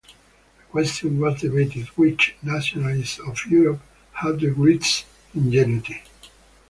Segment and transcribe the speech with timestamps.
[0.59, 3.81] A question was debated, which nationalist of Europe
[4.13, 6.01] had the greatest ingenuity.